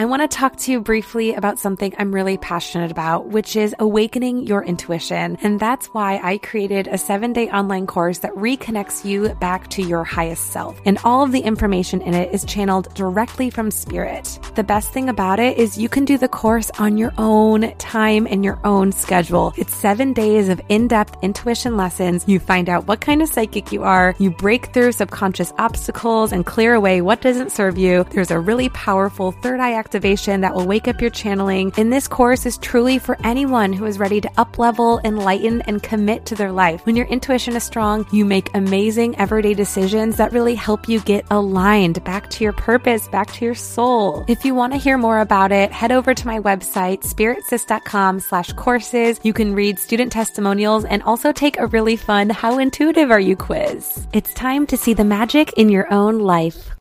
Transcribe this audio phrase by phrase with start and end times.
[0.00, 3.74] I want to talk to you briefly about something I'm really passionate about, which is
[3.78, 5.36] awakening your intuition.
[5.42, 9.82] And that's why I created a seven day online course that reconnects you back to
[9.82, 10.80] your highest self.
[10.86, 14.38] And all of the information in it is channeled directly from spirit.
[14.54, 18.26] The best thing about it is you can do the course on your own time
[18.26, 19.52] and your own schedule.
[19.58, 22.24] It's seven days of in depth intuition lessons.
[22.26, 26.46] You find out what kind of psychic you are, you break through subconscious obstacles and
[26.46, 28.04] clear away what doesn't serve you.
[28.04, 31.72] There's a really powerful third eye activation that will wake up your channeling.
[31.76, 35.82] And this course is truly for anyone who is ready to up level, enlighten, and
[35.82, 36.86] commit to their life.
[36.86, 41.26] When your intuition is strong, you make amazing everyday decisions that really help you get
[41.32, 44.24] aligned back to your purpose, back to your soul.
[44.28, 48.52] If you want to hear more about it, head over to my website, spiritsis.com slash
[48.52, 49.18] courses.
[49.24, 53.34] You can read student testimonials and also take a really fun How Intuitive Are You
[53.34, 54.06] quiz.
[54.12, 56.79] It's time to see the magic in your own life.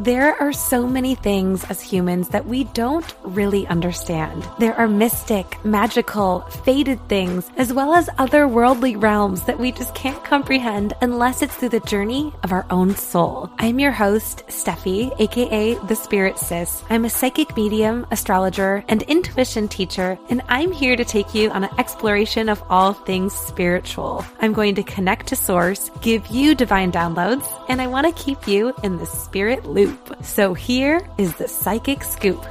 [0.00, 4.48] There are so many things as humans that we don't really understand.
[4.60, 10.22] There are mystic, magical, fated things, as well as otherworldly realms that we just can't
[10.22, 13.50] comprehend unless it's through the journey of our own soul.
[13.58, 16.84] I'm your host, Steffi, aka The Spirit Sis.
[16.88, 21.64] I'm a psychic medium, astrologer, and intuition teacher, and I'm here to take you on
[21.64, 24.24] an exploration of all things spiritual.
[24.40, 28.46] I'm going to connect to Source, give you divine downloads, and I want to keep
[28.46, 30.24] you in the spirit loop loop.
[30.24, 32.44] So here is the psychic scoop.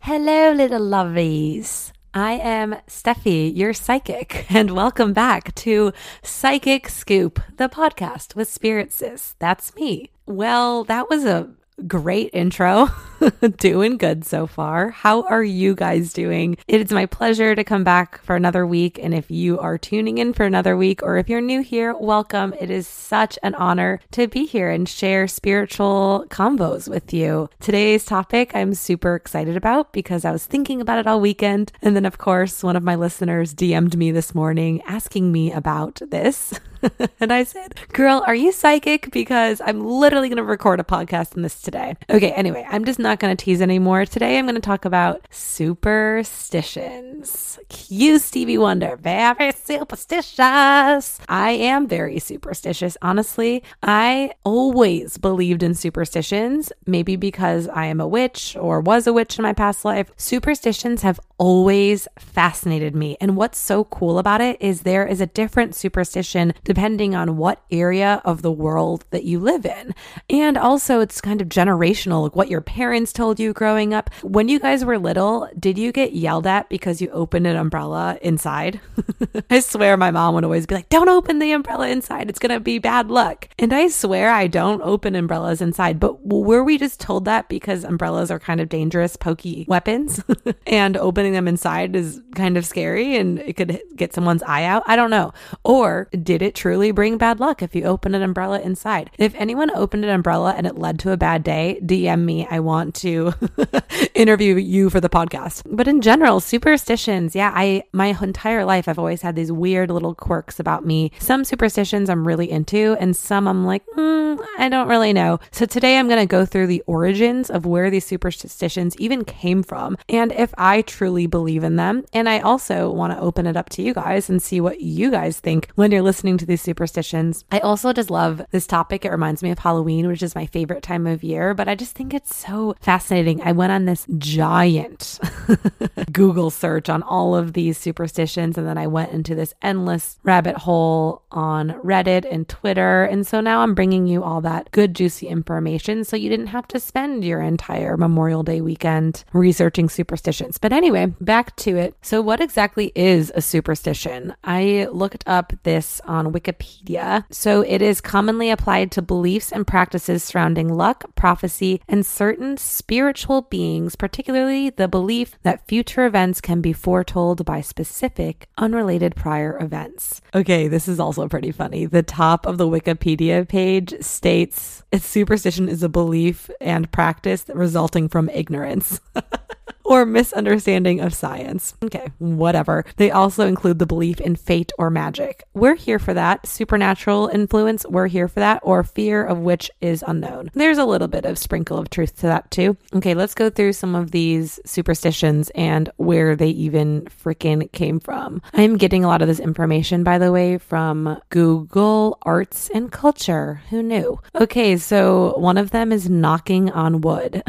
[0.00, 1.92] Hello, little lovies.
[2.12, 5.92] I am Steffi, your psychic, and welcome back to
[6.22, 9.34] Psychic Scoop, the podcast with Spirit Sis.
[9.40, 10.10] That's me.
[10.26, 11.50] Well, that was a
[11.86, 12.88] great intro.
[13.58, 14.90] doing good so far.
[14.90, 16.56] How are you guys doing?
[16.66, 18.98] It's my pleasure to come back for another week.
[18.98, 22.54] And if you are tuning in for another week, or if you're new here, welcome.
[22.60, 27.48] It is such an honor to be here and share spiritual combos with you.
[27.60, 31.72] Today's topic I'm super excited about because I was thinking about it all weekend.
[31.82, 36.00] And then, of course, one of my listeners DM'd me this morning asking me about
[36.08, 36.58] this.
[37.20, 39.10] and I said, Girl, are you psychic?
[39.10, 41.96] Because I'm literally going to record a podcast on this today.
[42.10, 44.06] Okay, anyway, I'm just not going to tease anymore.
[44.06, 47.58] Today I'm going to talk about superstitions.
[47.68, 51.20] Cue Stevie Wonder, very superstitious.
[51.28, 53.62] I am very superstitious, honestly.
[53.82, 59.38] I always believed in superstitions, maybe because I am a witch or was a witch
[59.38, 60.10] in my past life.
[60.16, 63.16] Superstitions have always fascinated me.
[63.20, 67.62] And what's so cool about it is there is a different superstition depending on what
[67.70, 69.94] area of the world that you live in.
[70.28, 74.10] And also, it's kind of generational, like what your parents told you growing up.
[74.24, 78.18] When you guys were little, did you get yelled at because you opened an umbrella
[78.22, 78.80] inside?
[79.50, 82.28] I swear my mom would always be like, don't open the umbrella inside.
[82.28, 83.48] It's going to be bad luck.
[83.56, 86.00] And I swear I don't open umbrellas inside.
[86.00, 90.24] But were we just told that because umbrellas are kind of dangerous, pokey weapons
[90.66, 94.82] and opening them inside is kind of scary and it could get someone's eye out.
[94.86, 95.32] I don't know.
[95.62, 99.10] Or did it truly bring bad luck if you open an umbrella inside?
[99.18, 102.46] If anyone opened an umbrella and it led to a bad day, DM me.
[102.50, 103.34] I want to
[104.14, 105.64] interview you for the podcast.
[105.70, 110.14] But in general, superstitions, yeah, I my entire life I've always had these weird little
[110.14, 111.12] quirks about me.
[111.18, 115.40] Some superstitions I'm really into and some I'm like, mm, I don't really know.
[115.50, 119.62] So today I'm going to go through the origins of where these superstitions even came
[119.62, 122.06] from and if I truly believe in them.
[122.14, 125.10] And I also want to open it up to you guys and see what you
[125.10, 127.44] guys think when you're listening to these superstitions.
[127.50, 129.04] I also just love this topic.
[129.04, 131.94] It reminds me of Halloween, which is my favorite time of year, but I just
[131.94, 133.42] think it's so fascinating.
[133.42, 135.18] I went on this giant
[136.12, 140.56] Google search on all of these superstitions, and then I went into this endless rabbit
[140.56, 143.04] hole on Reddit and Twitter.
[143.04, 146.68] And so now I'm bringing you all that good, juicy information so you didn't have
[146.68, 150.58] to spend your entire Memorial Day weekend researching superstitions.
[150.58, 151.94] But anyway, back to it.
[152.02, 154.34] So, what exactly is a superstition?
[154.44, 157.24] I looked up this on Wikipedia.
[157.30, 163.42] So, it is commonly applied to beliefs and practices surrounding luck, prophecy, and certain spiritual
[163.42, 170.20] beings, particularly the belief that future events can be foretold by specific, unrelated prior events.
[170.34, 171.86] Okay, this is also pretty funny.
[171.86, 178.28] The top of the Wikipedia page states superstition is a belief and practice resulting from
[178.30, 179.00] ignorance.
[179.84, 181.74] or misunderstanding of science.
[181.82, 182.84] Okay, whatever.
[182.96, 185.44] They also include the belief in fate or magic.
[185.54, 186.46] We're here for that.
[186.46, 190.50] Supernatural influence, we're here for that, or fear of which is unknown.
[190.54, 192.76] There's a little bit of sprinkle of truth to that too.
[192.94, 198.40] Okay, let's go through some of these superstitions and where they even freaking came from.
[198.52, 203.62] I'm getting a lot of this information, by the way, from Google Arts and Culture.
[203.70, 204.20] Who knew?
[204.34, 207.42] Okay, so one of them is knocking on wood.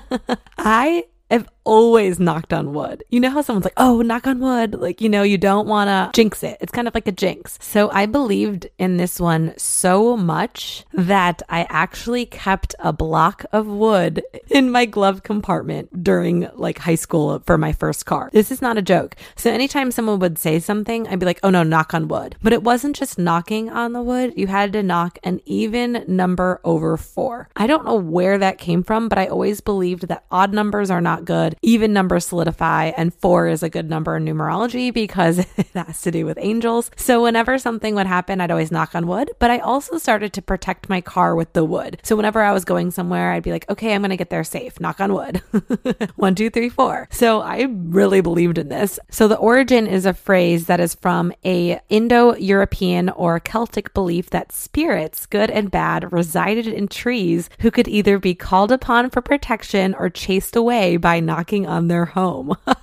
[0.58, 1.04] I
[1.34, 3.04] have always knocked on wood.
[3.10, 4.74] You know how someone's like, oh, knock on wood?
[4.74, 6.58] Like, you know, you don't want to jinx it.
[6.60, 7.58] It's kind of like a jinx.
[7.60, 13.66] So I believed in this one so much that I actually kept a block of
[13.66, 18.30] wood in my glove compartment during like high school for my first car.
[18.32, 19.16] This is not a joke.
[19.36, 22.36] So anytime someone would say something, I'd be like, oh no, knock on wood.
[22.42, 24.34] But it wasn't just knocking on the wood.
[24.36, 27.48] You had to knock an even number over four.
[27.56, 31.00] I don't know where that came from, but I always believed that odd numbers are
[31.00, 31.56] not good.
[31.62, 36.10] Even numbers solidify, and four is a good number in numerology because it has to
[36.10, 36.90] do with angels.
[36.96, 39.30] So whenever something would happen, I'd always knock on wood.
[39.38, 41.98] But I also started to protect my car with the wood.
[42.02, 44.44] So whenever I was going somewhere, I'd be like, okay, I'm going to get there
[44.44, 44.80] safe.
[44.80, 45.42] Knock on wood.
[46.16, 47.08] One, two, three, four.
[47.10, 48.98] So I really believed in this.
[49.10, 54.52] So the origin is a phrase that is from a Indo-European or Celtic belief that
[54.52, 59.94] spirits, good and bad, resided in trees who could either be called upon for protection
[59.94, 62.56] or chased away by knocking on their home.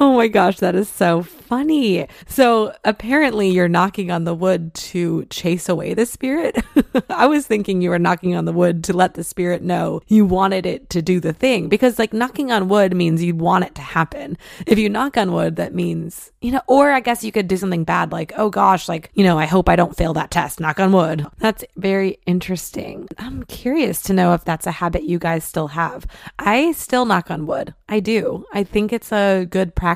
[0.00, 2.06] oh my gosh, that is so funny.
[2.26, 6.64] So apparently you're knocking on the wood to chase away the spirit.
[7.10, 10.24] I was thinking you were knocking on the wood to let the spirit know you
[10.24, 13.74] wanted it to do the thing because like knocking on wood means you want it
[13.74, 14.38] to happen.
[14.66, 17.58] If you knock on wood, that means, you know, or I guess you could do
[17.58, 20.60] something bad like, oh gosh, like, you know, I hope I don't fail that test.
[20.60, 21.26] Knock on wood.
[21.38, 23.06] That's very interesting.
[23.18, 26.06] I'm curious to know if that's a habit you guys still have.
[26.38, 27.74] I still knock on wood.
[27.88, 28.46] I do.
[28.54, 29.89] I think it's a good practice.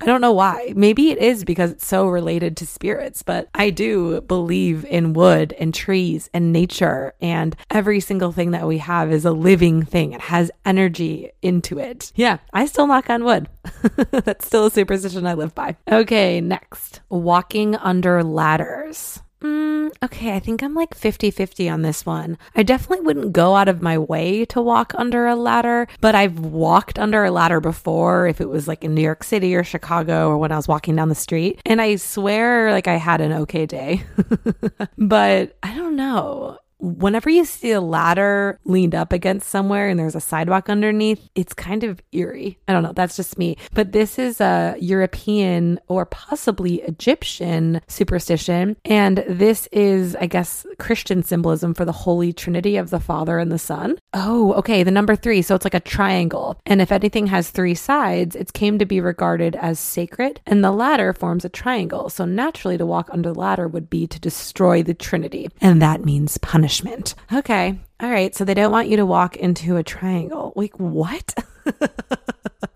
[0.00, 0.72] I don't know why.
[0.76, 5.14] Maybe Maybe it is because it's so related to spirits, but I do believe in
[5.14, 9.82] wood and trees and nature, and every single thing that we have is a living
[9.82, 10.12] thing.
[10.12, 12.12] It has energy into it.
[12.14, 13.48] Yeah, I still knock on wood.
[14.10, 15.76] That's still a superstition I live by.
[15.90, 19.22] Okay, next walking under ladders.
[19.42, 22.38] Mm, okay, I think I'm like 50 50 on this one.
[22.54, 26.38] I definitely wouldn't go out of my way to walk under a ladder, but I've
[26.38, 30.28] walked under a ladder before if it was like in New York City or Chicago
[30.28, 31.60] or when I was walking down the street.
[31.66, 34.04] And I swear, like, I had an okay day.
[34.98, 40.16] but I don't know whenever you see a ladder leaned up against somewhere and there's
[40.16, 42.58] a sidewalk underneath, it's kind of eerie.
[42.66, 43.56] I don't know, that's just me.
[43.72, 48.76] But this is a European or possibly Egyptian superstition.
[48.84, 53.52] And this is, I guess, Christian symbolism for the Holy Trinity of the Father and
[53.52, 53.96] the Son.
[54.12, 55.40] Oh, okay, the number three.
[55.40, 56.60] So it's like a triangle.
[56.66, 60.40] And if anything has three sides, it's came to be regarded as sacred.
[60.46, 62.10] And the ladder forms a triangle.
[62.10, 65.48] So naturally, to walk under the ladder would be to destroy the Trinity.
[65.60, 67.14] And that means punishment punishment.
[67.32, 67.78] Okay.
[68.00, 68.34] All right.
[68.34, 70.52] So they don't want you to walk into a triangle.
[70.56, 71.34] Like, what?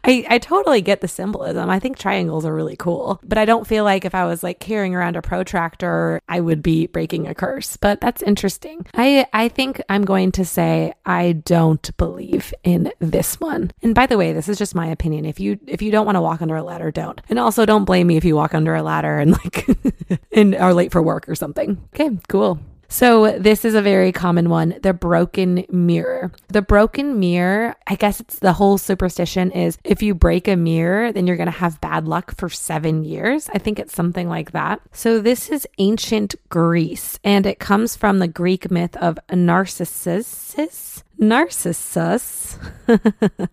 [0.04, 1.69] I, I totally get the symbolism.
[1.69, 4.60] I think triangles are really cool, but I don't feel like if I was like
[4.60, 7.76] carrying around a protractor, I would be breaking a curse.
[7.76, 8.87] But that's interesting.
[8.94, 13.72] I I think I'm going to say I don't believe in this one.
[13.82, 15.25] And by the way, this is just my opinion.
[15.25, 17.20] If you if you don't want to walk under a ladder, don't.
[17.28, 19.66] And also don't blame me if you walk under a ladder and like
[20.32, 21.82] and are late for work or something.
[21.94, 22.60] Okay, cool.
[22.88, 26.33] So, this is a very common one the broken mirror.
[26.49, 31.12] The broken mirror, I guess it's the whole superstition is if you break a mirror,
[31.12, 33.49] then you're going to have bad luck for seven years.
[33.53, 34.81] I think it's something like that.
[34.93, 40.55] So, this is ancient Greece and it comes from the Greek myth of Narcissus.
[41.19, 42.58] Narcissus.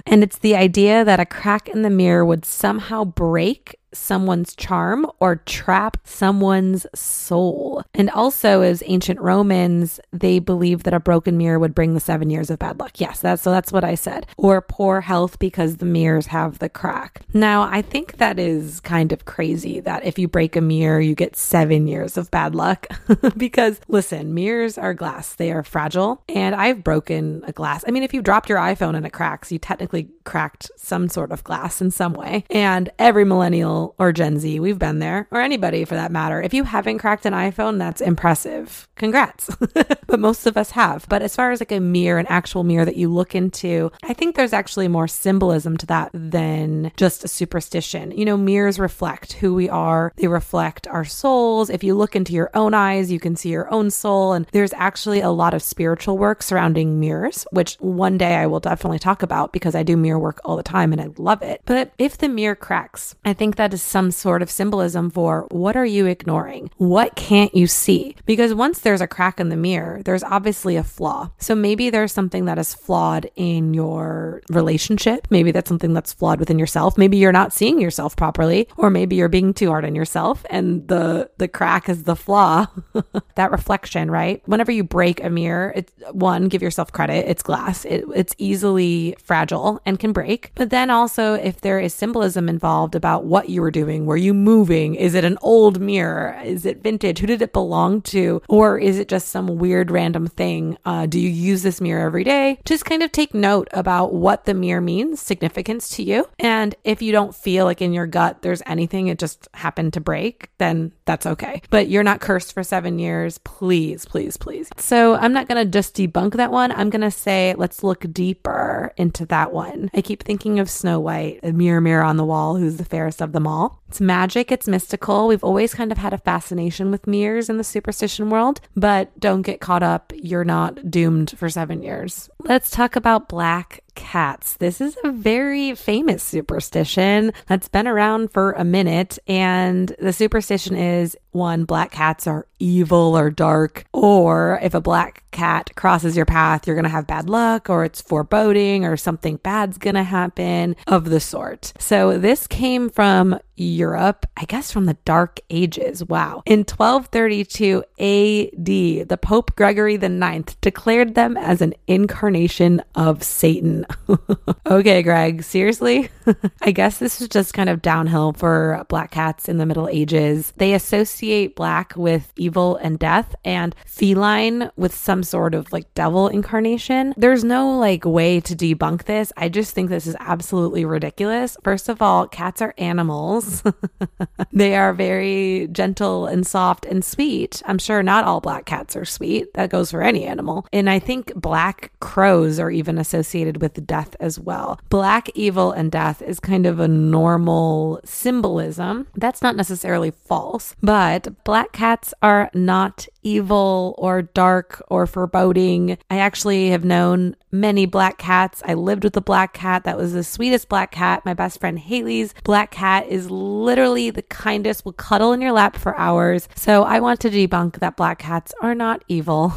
[0.06, 5.06] and it's the idea that a crack in the mirror would somehow break someone's charm
[5.20, 7.84] or trap someone's soul.
[7.94, 12.30] And also, as ancient Romans, they believed that a broken mirror would bring the seven
[12.30, 13.00] years of bad luck.
[13.00, 14.26] Yes, that's so that's what I said.
[14.38, 17.22] Or poor health because the mirrors have the crack.
[17.34, 21.16] Now, I think that is kind of crazy that if you break a mirror, you
[21.16, 22.88] get seven years of bad luck.
[23.38, 26.24] because listen, mirrors are glass, they are fragile.
[26.30, 27.84] And I've broken a glass.
[27.88, 31.32] I mean, if you dropped your iPhone and it cracks, you technically cracked some sort
[31.32, 32.46] of glass in some way.
[32.50, 36.42] And every millennial or Gen Z, we've been there, or anybody for that matter.
[36.42, 38.88] If you haven't cracked an iPhone, that's impressive.
[38.96, 39.50] Congrats.
[40.08, 41.06] but most of us have.
[41.10, 44.14] But as far as like a mirror, an actual mirror that you look into, I
[44.14, 48.12] think there's actually more symbolism to that than just a superstition.
[48.12, 51.70] You know, mirrors reflect who we are, they reflect our souls.
[51.70, 54.34] If you look into your own eyes, you can see your own soul.
[54.34, 57.46] And there's actually a lot of spiritual work surrounding mirrors.
[57.52, 60.64] which one day I will definitely talk about because I do mirror work all the
[60.64, 61.62] time and I love it.
[61.66, 65.86] But if the mirror cracks, I think that some sort of symbolism for what are
[65.86, 66.70] you ignoring?
[66.78, 68.16] What can't you see?
[68.26, 71.32] Because once there's a crack in the mirror, there's obviously a flaw.
[71.38, 75.28] So maybe there's something that is flawed in your relationship.
[75.30, 76.98] Maybe that's something that's flawed within yourself.
[76.98, 80.88] Maybe you're not seeing yourself properly, or maybe you're being too hard on yourself and
[80.88, 82.68] the the crack is the flaw.
[83.36, 84.42] that reflection, right?
[84.46, 87.28] Whenever you break a mirror, it's one, give yourself credit.
[87.28, 87.86] It's glass.
[87.86, 90.52] It, it's easily fragile and can break.
[90.56, 94.34] But then also if there is symbolism involved about what you were doing, were you
[94.34, 94.94] moving?
[94.94, 96.40] Is it an old mirror?
[96.44, 97.20] Is it vintage?
[97.20, 98.42] Who did it belong to?
[98.50, 100.78] Or is it just some weird random thing?
[100.86, 102.60] Uh, do you use this mirror every day?
[102.66, 106.28] Just kind of take note about what the mirror means, significance to you.
[106.40, 110.02] And if you don't feel like in your gut there's anything, it just happened to
[110.02, 111.62] break, then that's okay.
[111.70, 113.38] But you're not cursed for seven years.
[113.40, 114.70] Please, please, please.
[114.78, 116.72] So I'm not going to just debunk that one.
[116.74, 119.90] I'm going to say, let's look deeper into that one.
[119.94, 123.22] I keep thinking of Snow White, a mirror, mirror on the wall, who's the fairest
[123.22, 123.53] of them all.
[123.88, 125.28] It's magic, it's mystical.
[125.28, 129.44] We've always kind of had a fascination with mirrors in the superstition world, but don't
[129.44, 130.12] get caught up.
[130.16, 132.30] You're not doomed for seven years.
[132.40, 134.56] Let's talk about black cats.
[134.56, 139.20] This is a very famous superstition that's been around for a minute.
[139.28, 145.24] And the superstition is one, black cats are evil or dark, or if a black
[145.32, 149.38] cat crosses your path, you're going to have bad luck, or it's foreboding, or something
[149.38, 151.74] bad's going to happen of the sort.
[151.80, 156.06] So this came from Europe, I guess from the Dark Ages.
[156.06, 156.44] Wow.
[156.46, 158.66] In 1232 AD,
[159.10, 163.83] the Pope Gregory IX declared them as an incarnation of Satan.
[164.66, 166.10] okay, Greg, seriously?
[166.62, 170.54] I guess this is just kind of downhill for black cats in the Middle Ages.
[170.58, 176.28] They associate black with evil and death, and feline with some sort of like devil
[176.28, 177.14] incarnation.
[177.18, 179.32] There's no like way to debunk this.
[179.38, 181.58] I just think this is absolutely ridiculous.
[181.64, 183.64] First of all, cats are animals.
[184.52, 187.62] they are very gentle and soft and sweet.
[187.66, 189.54] I'm sure not all black cats are sweet.
[189.54, 190.66] That goes for any animal.
[190.72, 194.80] And I think black crows are even associated with death as well.
[194.90, 199.08] Black evil and death is kind of a normal symbolism.
[199.16, 205.98] That's not necessarily false, but black cats are not evil or dark or foreboding.
[206.10, 208.62] I actually have known many black cats.
[208.66, 211.24] I lived with a black cat that was the sweetest black cat.
[211.24, 215.78] My best friend Haley's black cat is literally the kindest, will cuddle in your lap
[215.78, 216.50] for hours.
[216.56, 219.54] So I want to debunk that black cats are not evil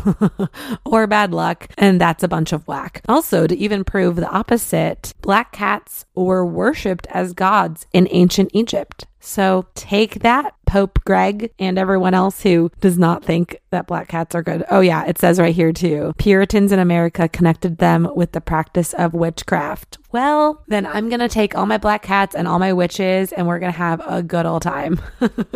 [0.85, 3.03] or bad luck, and that's a bunch of whack.
[3.09, 9.05] Also, to even prove the opposite, black cats were worshipped as gods in ancient Egypt.
[9.19, 14.37] So take that, Pope Greg, and everyone else who does not think that black cats
[14.37, 14.65] are good.
[14.71, 18.93] Oh, yeah, it says right here too Puritans in America connected them with the practice
[18.95, 19.99] of witchcraft.
[20.17, 23.47] Well, then I'm going to take all my black cats and all my witches and
[23.47, 24.99] we're going to have a good old time.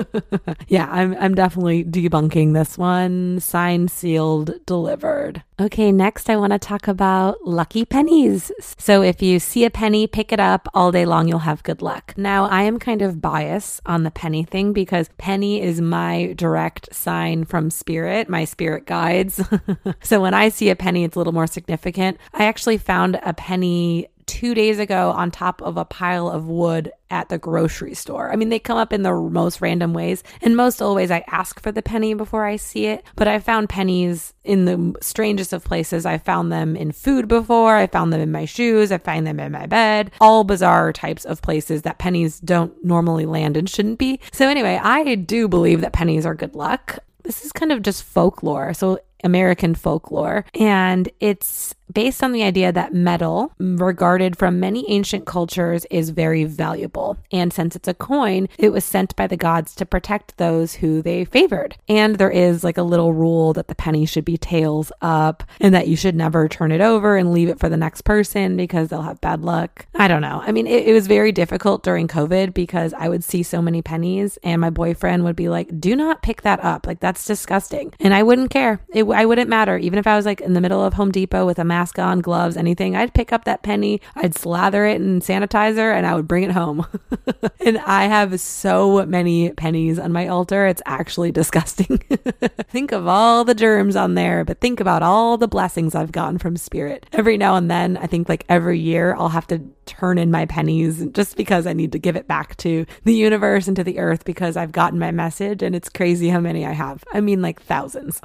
[0.68, 3.40] yeah, I'm, I'm definitely debunking this one.
[3.40, 5.42] Signed, sealed, delivered.
[5.58, 8.52] Okay, next I want to talk about lucky pennies.
[8.76, 11.80] So if you see a penny, pick it up all day long, you'll have good
[11.80, 12.12] luck.
[12.18, 16.94] Now, I am kind of biased on the penny thing because penny is my direct
[16.94, 19.40] sign from spirit, my spirit guides.
[20.02, 22.18] so when I see a penny, it's a little more significant.
[22.34, 26.92] I actually found a penny two days ago on top of a pile of wood
[27.10, 28.30] at the grocery store.
[28.32, 30.22] I mean, they come up in the most random ways.
[30.40, 33.04] And most always, I ask for the penny before I see it.
[33.16, 36.06] But I found pennies in the strangest of places.
[36.06, 37.74] I found them in food before.
[37.74, 38.92] I found them in my shoes.
[38.92, 40.12] I find them in my bed.
[40.20, 44.20] All bizarre types of places that pennies don't normally land and shouldn't be.
[44.30, 47.00] So, anyway, I do believe that pennies are good luck.
[47.24, 48.74] This is kind of just folklore.
[48.74, 50.44] So, American folklore.
[50.54, 56.44] And it's based on the idea that metal, regarded from many ancient cultures, is very
[56.44, 57.16] valuable.
[57.32, 61.02] And since it's a coin, it was sent by the gods to protect those who
[61.02, 61.76] they favored.
[61.88, 65.74] And there is like a little rule that the penny should be tails up and
[65.74, 68.88] that you should never turn it over and leave it for the next person because
[68.88, 69.86] they'll have bad luck.
[69.94, 70.42] I don't know.
[70.44, 73.82] I mean, it, it was very difficult during COVID because I would see so many
[73.82, 76.86] pennies and my boyfriend would be like, do not pick that up.
[76.86, 77.92] Like, that's disgusting.
[78.00, 78.80] And I wouldn't care.
[78.90, 79.76] It, I wouldn't matter.
[79.78, 82.20] Even if I was like in the middle of Home Depot with a mask on,
[82.20, 86.28] gloves, anything, I'd pick up that penny, I'd slather it in sanitizer, and I would
[86.28, 86.86] bring it home.
[87.64, 90.66] and I have so many pennies on my altar.
[90.66, 91.98] It's actually disgusting.
[92.68, 96.38] think of all the germs on there, but think about all the blessings I've gotten
[96.38, 97.06] from spirit.
[97.12, 100.46] Every now and then, I think like every year, I'll have to turn in my
[100.46, 103.98] pennies just because I need to give it back to the universe and to the
[103.98, 107.02] earth because I've gotten my message and it's crazy how many I have.
[107.12, 108.20] I mean, like thousands.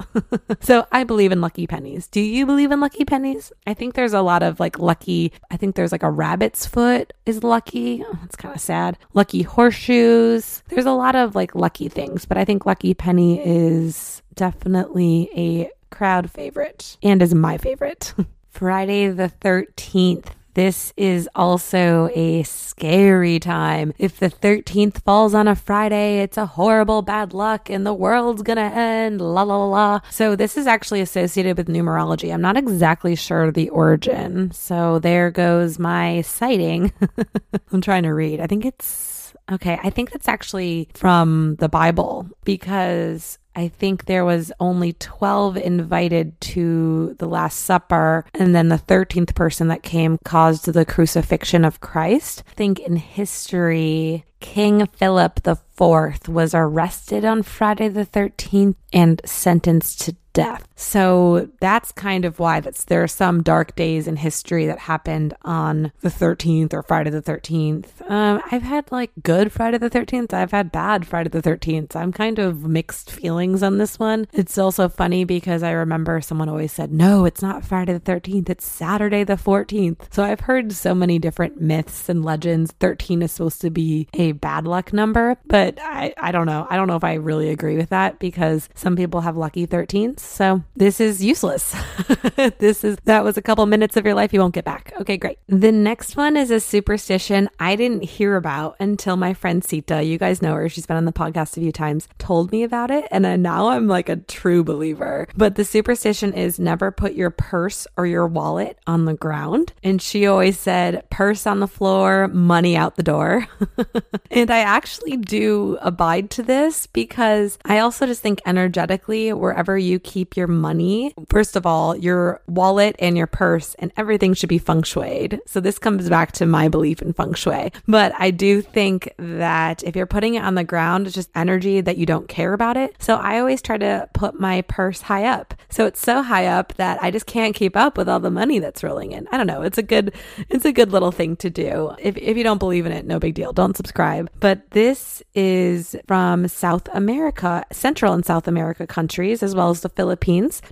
[0.60, 2.06] so So I believe in lucky pennies.
[2.06, 3.50] Do you believe in lucky pennies?
[3.66, 7.14] I think there's a lot of like lucky, I think there's like a rabbit's foot
[7.24, 8.04] is lucky.
[8.06, 8.98] Oh, that's kind of sad.
[9.14, 10.62] Lucky horseshoes.
[10.68, 15.70] There's a lot of like lucky things, but I think lucky penny is definitely a
[15.88, 18.12] crowd favorite and is my favorite.
[18.50, 20.26] Friday the 13th.
[20.56, 23.92] This is also a scary time.
[23.98, 28.40] If the 13th falls on a Friday, it's a horrible bad luck and the world's
[28.40, 29.20] gonna end.
[29.20, 30.00] La la la.
[30.08, 32.32] So, this is actually associated with numerology.
[32.32, 34.50] I'm not exactly sure the origin.
[34.50, 36.90] So, there goes my citing.
[37.70, 38.40] I'm trying to read.
[38.40, 39.78] I think it's okay.
[39.82, 46.38] I think that's actually from the Bible because I think there was only 12 invited
[46.42, 51.80] to the Last Supper, and then the 13th person that came caused the crucifixion of
[51.80, 52.44] Christ.
[52.46, 60.02] I think in history, King Philip IV was arrested on Friday the 13th and sentenced
[60.02, 60.68] to death.
[60.76, 65.34] So that's kind of why that's there are some dark days in history that happened
[65.42, 68.08] on the 13th or Friday the 13th.
[68.10, 70.34] Um, I've had like good Friday the 13th.
[70.34, 71.96] I've had bad Friday the 13th.
[71.96, 74.28] I'm kind of mixed feelings on this one.
[74.34, 78.50] It's also funny because I remember someone always said, no, it's not Friday the 13th.
[78.50, 80.12] It's Saturday the 14th.
[80.12, 82.72] So I've heard so many different myths and legends.
[82.80, 86.66] 13 is supposed to be a bad luck number, but I, I don't know.
[86.68, 90.25] I don't know if I really agree with that because some people have lucky 13s.
[90.28, 91.74] So this is useless.
[92.58, 94.92] this is, that was a couple minutes of your life you won't get back.
[95.00, 95.38] Okay, great.
[95.48, 100.18] The next one is a superstition I didn't hear about until my friend Sita, you
[100.18, 103.06] guys know her, she's been on the podcast a few times, told me about it.
[103.10, 105.28] And now I'm like a true believer.
[105.36, 109.72] But the superstition is never put your purse or your wallet on the ground.
[109.82, 113.46] And she always said, purse on the floor, money out the door.
[114.30, 119.98] and I actually do abide to this because I also just think energetically, wherever you
[119.98, 124.58] keep your money, first of all, your wallet and your purse and everything should be
[124.58, 125.40] feng shuied.
[125.46, 127.70] So this comes back to my belief in feng shui.
[127.86, 131.80] But I do think that if you're putting it on the ground, it's just energy
[131.80, 132.96] that you don't care about it.
[132.98, 135.54] So I always try to put my purse high up.
[135.68, 138.58] So it's so high up that I just can't keep up with all the money
[138.58, 139.28] that's rolling in.
[139.30, 139.62] I don't know.
[139.62, 140.14] It's a good,
[140.48, 141.94] it's a good little thing to do.
[141.98, 143.52] If, if you don't believe in it, no big deal.
[143.52, 144.30] Don't subscribe.
[144.40, 149.88] But this is from South America, Central and South America countries, as well as the
[149.88, 150.05] Philippines,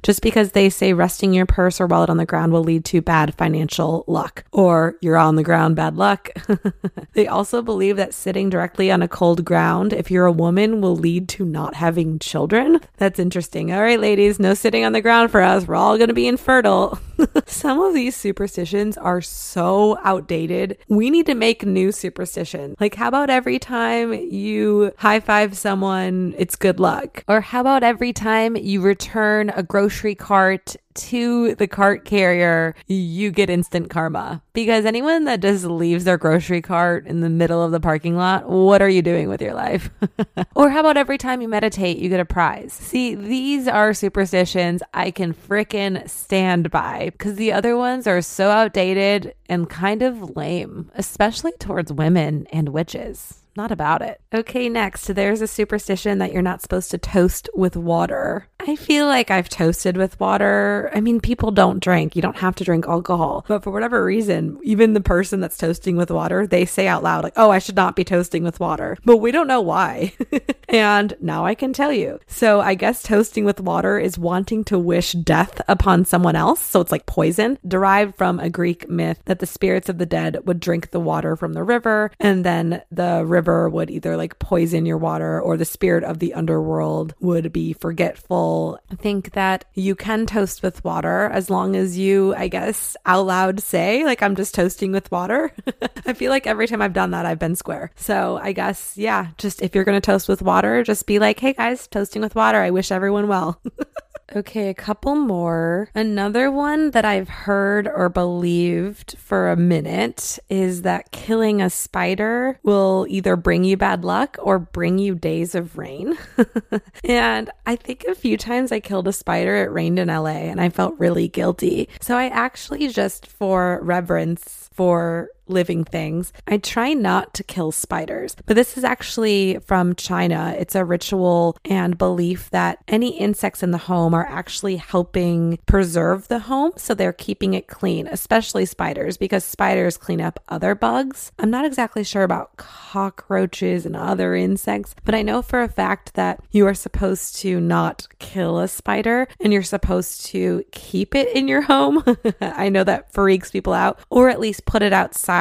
[0.02, 3.00] just because they say resting your purse or wallet on the ground will lead to
[3.00, 6.30] bad financial luck or you're on the ground, bad luck.
[7.14, 10.96] they also believe that sitting directly on a cold ground, if you're a woman, will
[10.96, 12.80] lead to not having children.
[12.98, 13.72] That's interesting.
[13.72, 15.66] All right, ladies, no sitting on the ground for us.
[15.66, 16.98] We're all going to be infertile.
[17.46, 20.78] Some of these superstitions are so outdated.
[20.88, 22.76] We need to make new superstitions.
[22.80, 27.24] Like, how about every time you high five someone, it's good luck?
[27.28, 33.31] Or how about every time you return a grocery cart to the cart carrier, you
[33.31, 34.42] get instant karma.
[34.53, 38.48] Because anyone that just leaves their grocery cart in the middle of the parking lot,
[38.48, 39.90] what are you doing with your life?
[40.55, 42.72] or how about every time you meditate, you get a prize?
[42.72, 48.50] See, these are superstitions I can frickin' stand by because the other ones are so
[48.50, 54.20] outdated and kind of lame, especially towards women and witches not about it.
[54.34, 58.48] Okay, next, there's a superstition that you're not supposed to toast with water.
[58.60, 60.90] I feel like I've toasted with water.
[60.94, 62.16] I mean, people don't drink.
[62.16, 63.44] You don't have to drink alcohol.
[63.46, 67.24] But for whatever reason, even the person that's toasting with water, they say out loud,
[67.24, 68.96] like, oh, I should not be toasting with water.
[69.04, 70.14] But we don't know why.
[70.68, 72.18] and now I can tell you.
[72.26, 76.60] So I guess toasting with water is wanting to wish death upon someone else.
[76.60, 80.46] So it's like poison, derived from a Greek myth that the spirits of the dead
[80.46, 84.38] would drink the water from the river and then the river river would either like
[84.38, 88.80] poison your water or the spirit of the underworld would be forgetful.
[88.90, 93.26] I think that you can toast with water as long as you, I guess, out
[93.26, 95.52] loud say, like, I'm just toasting with water.
[96.07, 97.90] I feel like every time I've done that, I've been square.
[97.96, 101.38] So I guess, yeah, just if you're going to toast with water, just be like,
[101.38, 102.59] hey guys, toasting with water.
[102.59, 103.61] I wish everyone well.
[104.37, 105.88] Okay, a couple more.
[105.94, 112.59] Another one that I've heard or believed for a minute is that killing a spider
[112.64, 116.18] will either bring you bad luck or bring you days of rain.
[117.05, 120.61] and I think a few times I killed a spider, it rained in LA and
[120.61, 121.88] I felt really guilty.
[122.01, 126.33] So I actually just, for reverence, for living things.
[126.46, 130.54] I try not to kill spiders, but this is actually from China.
[130.59, 136.28] It's a ritual and belief that any insects in the home are actually helping preserve
[136.28, 136.72] the home.
[136.76, 141.33] So they're keeping it clean, especially spiders, because spiders clean up other bugs.
[141.38, 146.14] I'm not exactly sure about cockroaches and other insects, but I know for a fact
[146.14, 151.35] that you are supposed to not kill a spider and you're supposed to keep it
[151.35, 152.02] in your home.
[152.40, 155.34] I know that freaks people out, or at least put it outside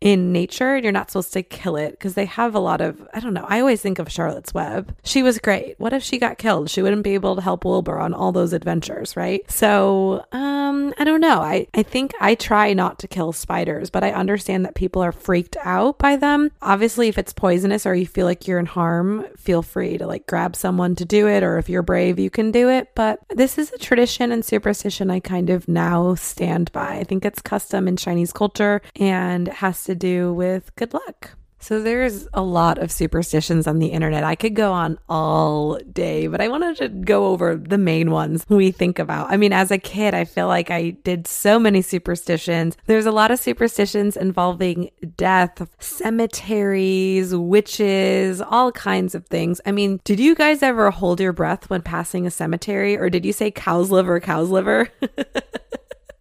[0.00, 0.76] in nature.
[0.76, 3.46] You're not supposed to kill it because they have a lot of, I don't know.
[3.48, 4.94] I always think of Charlotte's Web.
[5.04, 5.78] She was great.
[5.78, 6.70] What if she got killed?
[6.70, 9.48] She wouldn't be able to help Wilbur on all those adventures, right?
[9.50, 11.40] So, um, I don't know.
[11.40, 15.12] I, I think I try not to kill spiders, but I understand that people are
[15.12, 16.50] freaked out by them.
[16.62, 20.26] Obviously, if it's poisonous or you feel like you're in harm, feel free to like
[20.26, 22.88] grab someone to do it, or if you're brave, you can do it.
[22.94, 26.98] But this is a tradition and superstition I kind of now stand by.
[26.98, 31.36] I think it's custom in Chinese culture and has to do with good luck.
[31.62, 34.24] So there's a lot of superstitions on the internet.
[34.24, 38.46] I could go on all day, but I wanted to go over the main ones
[38.48, 39.30] we think about.
[39.30, 42.78] I mean, as a kid, I feel like I did so many superstitions.
[42.86, 49.60] There's a lot of superstitions involving death, cemeteries, witches, all kinds of things.
[49.66, 53.26] I mean, did you guys ever hold your breath when passing a cemetery or did
[53.26, 54.88] you say cow's liver, cow's liver?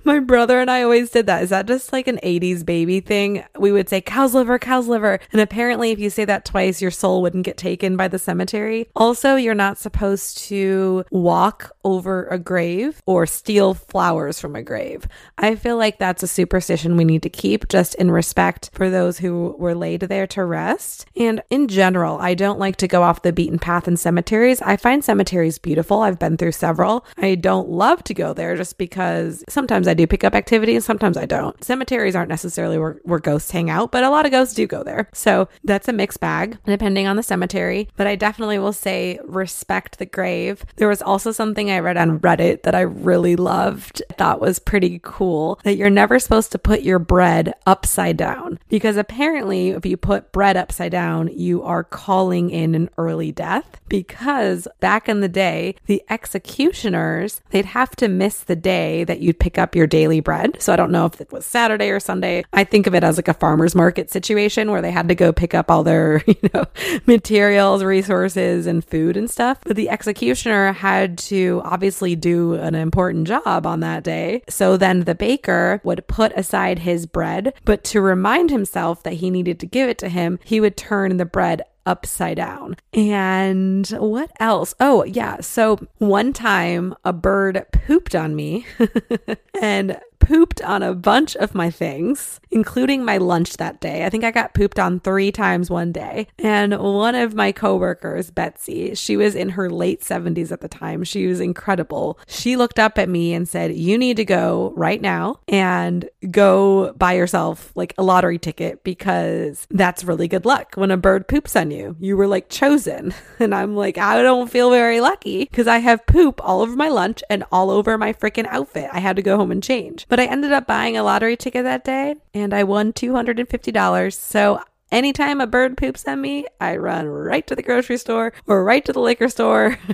[0.10, 1.43] My brother and I always did that.
[1.43, 3.43] Is that just like an 80s baby thing?
[3.60, 5.19] We would say cow's liver, cow's liver.
[5.32, 8.89] And apparently, if you say that twice, your soul wouldn't get taken by the cemetery.
[8.95, 15.08] Also, you're not supposed to walk over a grave or steal flowers from a grave.
[15.38, 19.19] I feel like that's a superstition we need to keep just in respect for those
[19.19, 21.06] who were laid there to rest.
[21.15, 24.62] And in general, I don't like to go off the beaten path in cemeteries.
[24.62, 26.02] I find cemeteries beautiful.
[26.02, 27.06] I've been through several.
[27.17, 30.84] I don't love to go there just because sometimes I do pick up activity and
[30.84, 31.62] sometimes I don't.
[31.63, 34.84] Cemeteries aren't necessarily where, where ghosts hang out, but a lot of ghosts do go
[34.84, 35.10] there.
[35.13, 37.89] So that's a mixed bag depending on the cemetery.
[37.95, 40.65] But I definitely will say respect the grave.
[40.75, 45.00] There was also something I read on Reddit that I really loved, thought was pretty
[45.04, 49.98] cool that you're never supposed to put your bread upside down because apparently, if you
[49.98, 53.80] put bread upside down, you are calling in an early death.
[53.88, 59.39] Because back in the day, the executioners, they'd have to miss the day that you'd
[59.39, 60.62] pick up your daily bread.
[60.62, 62.44] So I don't know if it was Saturday or Sunday.
[62.54, 65.32] I think of it as like a farmer's market situation where they had to go
[65.32, 66.65] pick up all their, you know,
[67.08, 69.60] materials, resources, and food and stuff.
[69.65, 74.43] But the executioner had to obviously do an important job on that day.
[74.50, 79.30] So then the baker would put aside his bread, but to remind himself that he
[79.30, 82.78] needed to give it to him, he would turn the bread upside down.
[82.93, 84.76] And what else?
[84.80, 85.41] Oh, yeah.
[85.41, 88.65] So one time a bird pooped on me
[89.62, 94.05] and pooped on a bunch of my things, including my lunch that day.
[94.05, 96.27] I think I got pooped on three times one day.
[96.38, 101.03] And one of my coworkers, Betsy, she was in her late 70s at the time.
[101.03, 102.19] She was incredible.
[102.27, 106.93] She looked up at me and said, You need to go right now and go
[106.93, 111.55] buy yourself like a lottery ticket because that's really good luck when a bird poops
[111.55, 111.95] on you.
[111.99, 113.13] You were like chosen.
[113.41, 116.89] And I'm like, I don't feel very lucky because I have poop all over my
[116.89, 118.89] lunch and all over my freaking outfit.
[118.91, 120.05] I had to go home and change.
[120.10, 124.13] But I ended up buying a lottery ticket that day and I won $250.
[124.13, 124.60] So
[124.91, 128.84] anytime a bird poops on me, I run right to the grocery store or right
[128.86, 129.78] to the liquor store.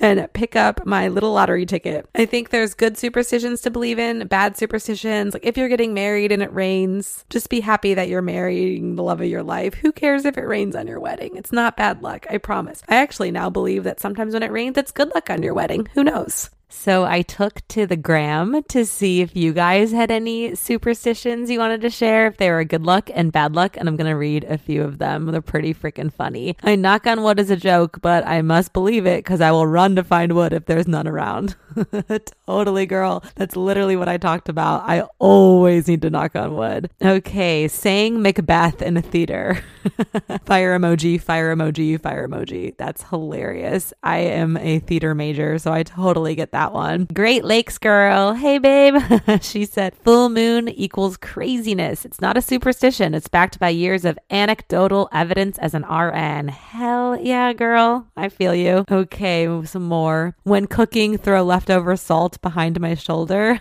[0.00, 2.08] and pick up my little lottery ticket.
[2.14, 5.34] I think there's good superstitions to believe in, bad superstitions.
[5.34, 9.02] Like if you're getting married and it rains, just be happy that you're marrying the
[9.02, 9.74] love of your life.
[9.74, 11.36] Who cares if it rains on your wedding?
[11.36, 12.82] It's not bad luck, I promise.
[12.88, 15.88] I actually now believe that sometimes when it rains, it's good luck on your wedding.
[15.94, 16.50] Who knows?
[16.74, 21.58] So I took to the gram to see if you guys had any superstitions you
[21.58, 24.16] wanted to share, if they were good luck and bad luck, and I'm going to
[24.16, 25.26] read a few of them.
[25.26, 26.56] They're pretty freaking funny.
[26.62, 29.66] I knock on wood as a joke, but I must believe it because I will
[29.66, 31.56] run to find wood if there's none around.
[32.46, 33.22] totally, girl.
[33.36, 34.82] That's literally what I talked about.
[34.88, 36.90] I always need to knock on wood.
[37.02, 39.62] Okay, saying Macbeth in a theater.
[40.44, 42.76] fire emoji, fire emoji, fire emoji.
[42.76, 43.92] That's hilarious.
[44.02, 47.08] I am a theater major, so I totally get that one.
[47.12, 48.34] Great Lakes girl.
[48.34, 48.96] Hey, babe.
[49.40, 52.04] she said, full moon equals craziness.
[52.04, 53.14] It's not a superstition.
[53.14, 56.48] It's backed by years of anecdotal evidence as an RN.
[56.48, 58.06] Hell yeah, girl.
[58.16, 58.84] I feel you.
[58.90, 60.36] Okay, some more.
[60.42, 63.58] When cooking, throw leftover salt behind my shoulder.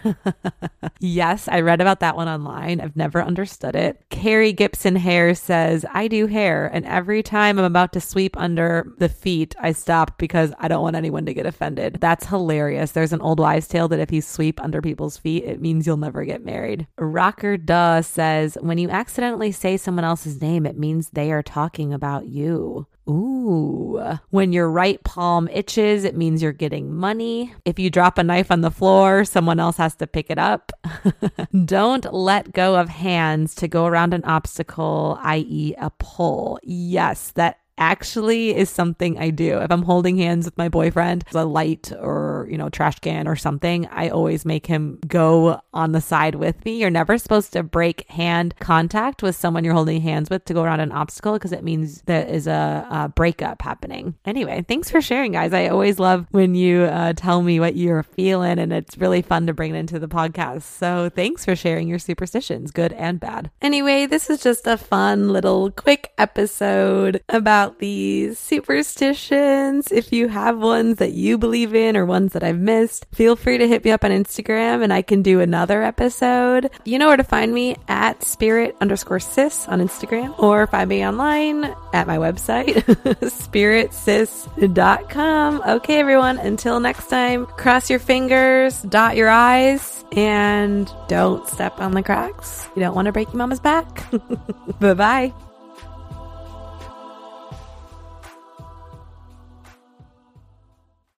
[0.99, 2.81] yes, I read about that one online.
[2.81, 4.03] I've never understood it.
[4.09, 8.91] Carrie Gibson Hair says, I do hair, and every time I'm about to sweep under
[8.97, 11.97] the feet, I stop because I don't want anyone to get offended.
[12.01, 12.90] That's hilarious.
[12.91, 15.97] There's an old wives' tale that if you sweep under people's feet, it means you'll
[15.97, 16.87] never get married.
[16.97, 21.93] Rocker Duh says, when you accidentally say someone else's name, it means they are talking
[21.93, 22.87] about you.
[23.09, 24.17] Ooh.
[24.29, 27.53] When your right palm itches, it means you're getting money.
[27.65, 30.71] If you drop a knife on the floor, someone else has to pick it up.
[31.65, 36.59] Don't let go of hands to go around an obstacle, i.e., a pole.
[36.63, 39.57] Yes, that actually is something I do.
[39.57, 43.35] If I'm holding hands with my boyfriend, a light or, you know, trash can or
[43.35, 46.79] something, I always make him go on the side with me.
[46.79, 50.63] You're never supposed to break hand contact with someone you're holding hands with to go
[50.63, 54.13] around an obstacle because it means there is a, a, breakup happening.
[54.25, 55.51] Anyway, thanks for sharing, guys.
[55.51, 59.47] I always love when you uh, tell me what you're feeling, and it's really fun
[59.47, 60.61] to bring it into the podcast.
[60.61, 63.49] So thanks for sharing your superstitions, good and bad.
[63.59, 69.91] Anyway, this is just a fun little quick episode about about these superstitions.
[69.91, 73.57] If you have ones that you believe in or ones that I've missed, feel free
[73.57, 76.69] to hit me up on Instagram and I can do another episode.
[76.85, 81.05] You know where to find me at spirit underscore sis on Instagram or find me
[81.05, 82.73] online at my website,
[83.21, 85.61] spiritsis.com.
[85.67, 91.93] Okay, everyone, until next time, cross your fingers, dot your I's, and don't step on
[91.93, 92.67] the cracks.
[92.75, 94.09] You don't want to break your mama's back.
[94.79, 95.33] bye bye.